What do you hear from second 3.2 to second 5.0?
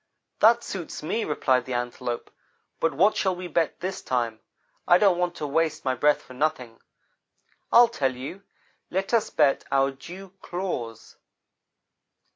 we bet this time? I